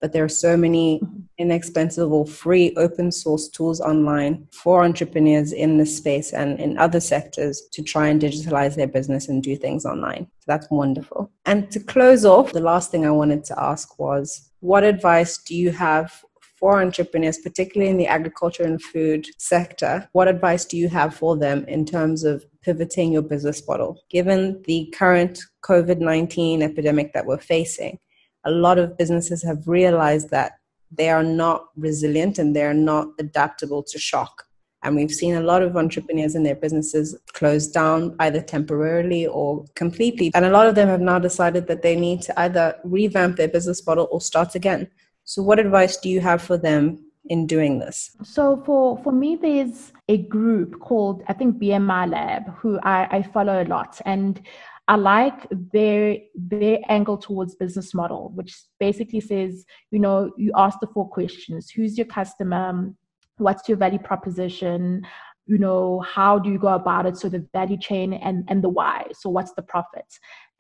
but 0.02 0.12
there 0.12 0.25
are 0.25 0.28
so 0.28 0.56
many 0.56 0.99
mm-hmm. 0.99 1.21
inexpensive 1.38 2.12
or 2.12 2.26
free 2.26 2.75
open 2.76 3.12
source 3.12 3.49
tools 3.49 3.80
online 3.80 4.49
for 4.52 4.85
entrepreneurs 4.85 5.52
in 5.52 5.78
this 5.78 5.97
space 5.97 6.32
and 6.32 6.61
in 6.61 6.76
other 6.76 7.00
sectors 7.00 7.62
to 7.73 7.82
try 7.82 8.09
and 8.09 8.21
digitalize 8.21 8.75
their 8.75 8.88
business 8.88 9.28
and 9.28 9.42
do 9.42 9.56
things 9.56 9.87
online. 9.87 10.26
So 10.40 10.44
that's 10.49 10.68
wonderful. 10.71 11.30
And 11.47 11.71
to 11.71 11.80
close 11.80 12.25
off, 12.25 12.52
the 12.52 12.61
last 12.61 12.90
thing 12.90 13.06
I 13.06 13.12
wanted 13.12 13.44
to 13.44 13.62
ask 13.62 13.99
was 13.99 14.50
what 14.59 14.82
advice 14.82 15.38
do 15.38 15.54
you 15.54 15.71
have 15.71 16.12
for 16.59 16.80
entrepreneurs, 16.80 17.38
particularly 17.38 17.90
in 17.90 17.97
the 17.97 18.06
agriculture 18.06 18.62
and 18.62 18.80
food 18.80 19.26
sector, 19.38 20.09
what 20.12 20.28
advice 20.28 20.64
do 20.64 20.76
you 20.76 20.88
have 20.88 21.12
for 21.12 21.37
them 21.37 21.64
in 21.66 21.85
terms 21.85 22.23
of 22.23 22.44
pivoting 22.62 23.12
your 23.12 23.23
business 23.23 23.66
model? 23.66 23.99
Given 24.11 24.62
the 24.66 24.92
current 24.97 25.40
COVID 25.64 25.99
19 25.99 26.62
epidemic 26.62 27.12
that 27.14 27.26
we're 27.26 27.38
facing, 27.38 27.99
a 28.44 28.50
lot 28.50 28.78
of 28.78 28.96
businesses 28.96 29.42
have 29.42 29.66
realized 29.66 30.30
that 30.30 30.52
they 30.90 31.08
are 31.08 31.22
not 31.22 31.66
resilient 31.76 32.38
and 32.38 32.54
they're 32.54 32.75
not 32.75 33.08
adaptable 33.18 33.82
to 33.82 33.99
shock. 33.99 34.44
And 34.82 34.96
we've 34.96 35.12
seen 35.12 35.37
a 35.37 35.40
lot 35.40 35.62
of 35.62 35.76
entrepreneurs 35.76 36.34
and 36.34 36.44
their 36.44 36.56
businesses 36.56 37.16
close 37.32 37.68
down 37.68 38.16
either 38.18 38.40
temporarily 38.40 39.26
or 39.26 39.64
completely. 39.76 40.32
And 40.34 40.44
a 40.44 40.50
lot 40.50 40.66
of 40.66 40.75
them 40.75 40.88
have 40.88 41.00
now 41.00 41.20
decided 41.20 41.68
that 41.68 41.82
they 41.82 41.94
need 41.94 42.20
to 42.22 42.40
either 42.40 42.76
revamp 42.82 43.37
their 43.37 43.49
business 43.49 43.87
model 43.87 44.08
or 44.11 44.20
start 44.20 44.54
again. 44.54 44.88
So, 45.25 45.40
what 45.42 45.61
advice 45.61 45.99
do 45.99 46.08
you 46.08 46.20
have 46.20 46.42
for 46.42 46.58
them 46.58 46.99
in 47.26 47.46
doing 47.46 47.78
this? 47.78 48.11
So, 48.25 48.61
for, 48.66 48.99
for 49.04 49.12
me, 49.12 49.37
there's 49.37 49.92
a 50.08 50.18
group 50.18 50.80
called, 50.80 51.22
I 51.28 51.32
think, 51.32 51.58
BMI 51.58 52.11
Lab, 52.11 52.52
who 52.56 52.80
I, 52.80 53.18
I 53.18 53.22
follow 53.22 53.62
a 53.62 53.66
lot. 53.66 54.00
And 54.04 54.40
I 54.89 54.97
like 54.97 55.47
their 55.51 56.17
their 56.35 56.79
angle 56.89 57.17
towards 57.17 57.55
business 57.55 57.95
model, 57.95 58.33
which 58.35 58.55
basically 58.81 59.21
says, 59.21 59.65
you 59.91 59.99
know, 59.99 60.33
you 60.37 60.53
ask 60.57 60.79
the 60.81 60.89
four 60.89 61.09
questions: 61.09 61.71
Who's 61.71 61.97
your 61.97 62.07
customer? 62.07 62.93
what's 63.39 63.69
your 63.69 63.79
value 63.79 63.99
proposition? 63.99 65.05
You 65.47 65.59
know 65.59 66.01
how 66.01 66.39
do 66.39 66.51
you 66.51 66.59
go 66.59 66.69
about 66.69 67.07
it? 67.07 67.17
So 67.17 67.29
the 67.29 67.47
value 67.53 67.79
chain 67.79 68.12
and 68.12 68.45
and 68.49 68.62
the 68.62 68.69
why. 68.69 69.07
So 69.15 69.31
what's 69.31 69.53
the 69.55 69.62
profit? 69.62 70.07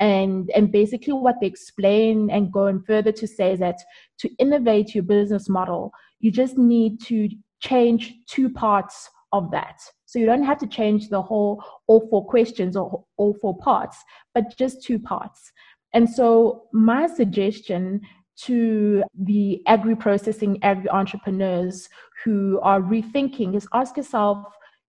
And 0.00 0.50
and 0.56 0.72
basically 0.72 1.12
what 1.12 1.36
they 1.40 1.46
explain 1.46 2.30
and 2.30 2.52
going 2.52 2.82
further 2.82 3.12
to 3.12 3.26
say 3.26 3.54
that 3.56 3.78
to 4.18 4.28
innovate 4.38 4.94
your 4.94 5.04
business 5.04 5.48
model 5.48 5.92
you 6.22 6.30
just 6.30 6.56
need 6.56 7.00
to 7.02 7.28
change 7.60 8.14
two 8.26 8.48
parts 8.48 9.10
of 9.32 9.50
that 9.50 9.80
so 10.12 10.18
you 10.18 10.26
don't 10.26 10.42
have 10.42 10.58
to 10.58 10.66
change 10.66 11.08
the 11.08 11.22
whole 11.22 11.64
all 11.86 12.06
four 12.10 12.26
questions 12.26 12.76
or 12.76 13.02
all 13.16 13.34
four 13.40 13.56
parts 13.56 13.96
but 14.34 14.54
just 14.58 14.82
two 14.82 14.98
parts. 14.98 15.50
And 15.94 16.08
so 16.08 16.64
my 16.74 17.06
suggestion 17.06 18.02
to 18.44 19.04
the 19.18 19.62
agri 19.66 19.96
processing 19.96 20.62
agri 20.62 20.90
entrepreneurs 20.90 21.88
who 22.22 22.60
are 22.62 22.82
rethinking 22.82 23.56
is 23.56 23.66
ask 23.72 23.96
yourself 23.96 24.44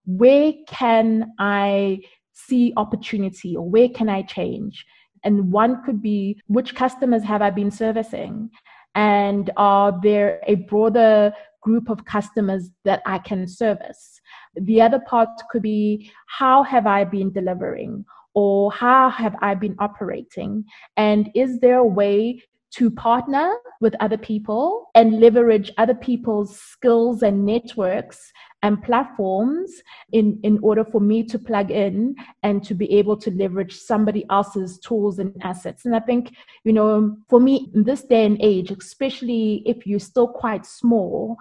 where 0.06 0.52
can 0.66 1.32
i 1.38 2.00
see 2.32 2.72
opportunity 2.76 3.56
or 3.56 3.68
where 3.70 3.88
can 3.90 4.08
i 4.08 4.22
change? 4.22 4.84
And 5.22 5.52
one 5.52 5.84
could 5.84 6.02
be 6.02 6.40
which 6.48 6.74
customers 6.74 7.22
have 7.22 7.42
i 7.42 7.50
been 7.50 7.70
servicing? 7.70 8.50
And 8.96 9.52
are 9.56 9.96
there 10.02 10.40
a 10.48 10.56
broader 10.56 11.32
group 11.62 11.88
of 11.88 12.04
customers 12.04 12.70
that 12.84 13.00
i 13.06 13.18
can 13.18 13.46
service 13.46 14.20
the 14.54 14.80
other 14.80 15.00
part 15.00 15.28
could 15.50 15.62
be 15.62 16.10
how 16.26 16.62
have 16.62 16.86
i 16.86 17.04
been 17.04 17.32
delivering 17.32 18.04
or 18.34 18.72
how 18.72 19.10
have 19.10 19.36
I 19.40 19.54
been 19.54 19.76
operating? 19.78 20.64
And 20.96 21.30
is 21.34 21.60
there 21.60 21.78
a 21.78 21.84
way 21.84 22.42
to 22.72 22.90
partner 22.90 23.54
with 23.82 23.94
other 24.00 24.16
people 24.16 24.86
and 24.94 25.20
leverage 25.20 25.70
other 25.76 25.94
people's 25.94 26.58
skills 26.58 27.22
and 27.22 27.44
networks 27.44 28.32
and 28.62 28.82
platforms 28.82 29.70
in, 30.12 30.40
in 30.42 30.58
order 30.62 30.82
for 30.82 30.98
me 30.98 31.22
to 31.24 31.38
plug 31.38 31.70
in 31.70 32.14
and 32.42 32.64
to 32.64 32.74
be 32.74 32.90
able 32.94 33.16
to 33.18 33.30
leverage 33.32 33.76
somebody 33.76 34.24
else's 34.30 34.78
tools 34.78 35.18
and 35.18 35.36
assets. 35.42 35.84
And 35.84 35.94
I 35.94 36.00
think, 36.00 36.32
you 36.64 36.72
know, 36.72 37.14
for 37.28 37.40
me 37.40 37.70
in 37.74 37.84
this 37.84 38.04
day 38.04 38.24
and 38.24 38.38
age, 38.40 38.70
especially 38.70 39.62
if 39.66 39.86
you're 39.86 39.98
still 39.98 40.28
quite 40.28 40.64
small, 40.64 41.36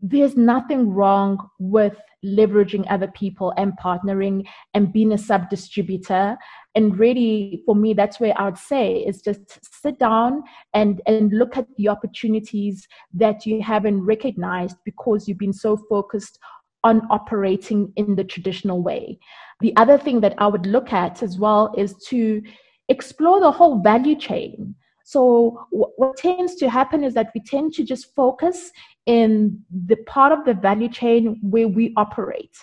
there's 0.00 0.36
nothing 0.36 0.90
wrong 0.90 1.38
with 1.58 1.96
leveraging 2.24 2.84
other 2.90 3.08
people 3.08 3.52
and 3.56 3.72
partnering 3.82 4.46
and 4.74 4.92
being 4.92 5.12
a 5.12 5.18
sub 5.18 5.48
distributor 5.48 6.36
and 6.74 6.98
really 6.98 7.62
for 7.64 7.76
me 7.76 7.94
that's 7.94 8.18
where 8.18 8.38
i 8.38 8.44
would 8.44 8.58
say 8.58 8.96
is 8.96 9.22
just 9.22 9.58
sit 9.80 9.98
down 9.98 10.42
and 10.74 11.00
and 11.06 11.32
look 11.32 11.56
at 11.56 11.66
the 11.76 11.88
opportunities 11.88 12.88
that 13.14 13.46
you 13.46 13.62
haven't 13.62 14.02
recognized 14.02 14.76
because 14.84 15.28
you've 15.28 15.38
been 15.38 15.52
so 15.52 15.76
focused 15.88 16.38
on 16.86 17.02
operating 17.10 17.92
in 17.96 18.14
the 18.14 18.22
traditional 18.22 18.80
way. 18.80 19.18
The 19.60 19.74
other 19.76 19.98
thing 19.98 20.20
that 20.20 20.34
i 20.38 20.46
would 20.46 20.66
look 20.66 20.92
at 20.92 21.22
as 21.22 21.38
well 21.38 21.74
is 21.76 21.94
to 22.10 22.42
explore 22.88 23.40
the 23.40 23.50
whole 23.50 23.80
value 23.80 24.16
chain 24.16 24.74
so 25.08 25.66
what 25.70 26.16
tends 26.16 26.56
to 26.56 26.68
happen 26.68 27.04
is 27.04 27.14
that 27.14 27.30
we 27.32 27.40
tend 27.40 27.72
to 27.74 27.84
just 27.84 28.12
focus 28.16 28.72
in 29.06 29.62
the 29.86 29.94
part 29.98 30.32
of 30.32 30.44
the 30.44 30.54
value 30.54 30.88
chain 30.88 31.38
where 31.42 31.68
we 31.68 31.92
operate 31.96 32.56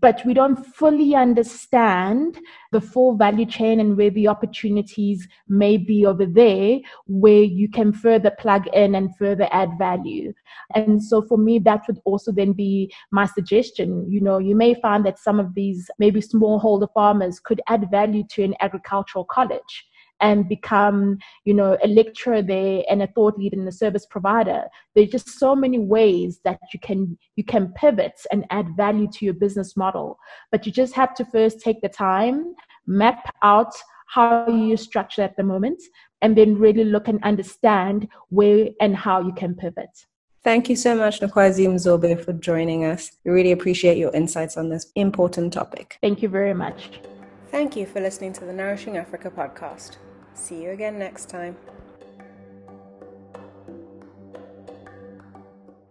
but 0.00 0.20
we 0.26 0.34
don't 0.34 0.56
fully 0.56 1.14
understand 1.14 2.38
the 2.72 2.80
full 2.80 3.16
value 3.16 3.46
chain 3.46 3.78
and 3.80 3.96
where 3.96 4.10
the 4.10 4.28
opportunities 4.28 5.26
may 5.48 5.76
be 5.76 6.04
over 6.04 6.26
there 6.26 6.80
where 7.06 7.42
you 7.42 7.68
can 7.68 7.92
further 7.92 8.32
plug 8.38 8.66
in 8.74 8.94
and 8.96 9.16
further 9.16 9.48
add 9.52 9.70
value. 9.78 10.34
And 10.74 11.02
so 11.02 11.22
for 11.22 11.38
me 11.38 11.60
that 11.60 11.84
would 11.86 12.00
also 12.04 12.32
then 12.32 12.52
be 12.52 12.92
my 13.10 13.26
suggestion. 13.26 14.06
You 14.10 14.20
know 14.20 14.38
you 14.38 14.56
may 14.56 14.74
find 14.74 15.06
that 15.06 15.18
some 15.18 15.38
of 15.40 15.54
these 15.54 15.88
maybe 15.98 16.20
smallholder 16.20 16.92
farmers 16.92 17.40
could 17.40 17.62
add 17.68 17.90
value 17.90 18.24
to 18.32 18.42
an 18.42 18.54
agricultural 18.60 19.24
college 19.24 19.86
and 20.20 20.48
become, 20.48 21.18
you 21.44 21.54
know, 21.54 21.76
a 21.82 21.88
lecturer 21.88 22.42
there 22.42 22.82
and 22.88 23.02
a 23.02 23.06
thought 23.08 23.38
leader 23.38 23.58
and 23.58 23.68
a 23.68 23.72
service 23.72 24.06
provider. 24.06 24.64
There's 24.94 25.10
just 25.10 25.38
so 25.38 25.54
many 25.54 25.78
ways 25.78 26.40
that 26.44 26.58
you 26.72 26.80
can 26.80 27.18
you 27.36 27.44
can 27.44 27.72
pivot 27.72 28.14
and 28.32 28.44
add 28.50 28.76
value 28.76 29.08
to 29.12 29.24
your 29.24 29.34
business 29.34 29.76
model. 29.76 30.18
But 30.50 30.66
you 30.66 30.72
just 30.72 30.94
have 30.94 31.14
to 31.14 31.24
first 31.24 31.60
take 31.60 31.80
the 31.82 31.88
time, 31.88 32.54
map 32.86 33.34
out 33.42 33.74
how 34.08 34.48
you 34.48 34.76
structure 34.76 35.22
at 35.22 35.36
the 35.36 35.42
moment, 35.42 35.82
and 36.22 36.36
then 36.36 36.58
really 36.58 36.84
look 36.84 37.08
and 37.08 37.22
understand 37.22 38.08
where 38.28 38.68
and 38.80 38.96
how 38.96 39.20
you 39.20 39.32
can 39.32 39.54
pivot. 39.54 39.90
Thank 40.44 40.68
you 40.68 40.76
so 40.76 40.94
much, 40.94 41.18
Nkwazi 41.20 41.66
Mzobe, 41.66 42.24
for 42.24 42.32
joining 42.32 42.84
us. 42.84 43.10
We 43.24 43.32
really 43.32 43.50
appreciate 43.50 43.98
your 43.98 44.12
insights 44.14 44.56
on 44.56 44.68
this 44.68 44.92
important 44.94 45.52
topic. 45.52 45.98
Thank 46.00 46.22
you 46.22 46.28
very 46.28 46.54
much. 46.54 47.00
Thank 47.50 47.74
you 47.74 47.84
for 47.84 48.00
listening 48.00 48.32
to 48.34 48.44
the 48.44 48.52
Nourishing 48.52 48.96
Africa 48.96 49.28
podcast. 49.28 49.96
See 50.36 50.62
you 50.62 50.70
again 50.70 50.98
next 50.98 51.30
time. 51.30 51.56